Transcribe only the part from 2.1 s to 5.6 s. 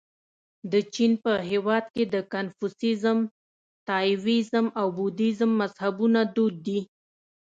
د کنفوسیزم، تائویزم او بودیزم